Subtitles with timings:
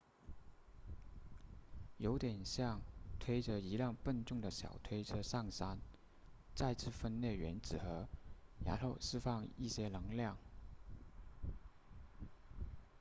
[1.99, 2.81] 有点像
[3.19, 5.77] 推着一辆笨重的小推车上山
[6.55, 8.07] 再次分裂原子核
[8.65, 10.35] 然后释放一些能量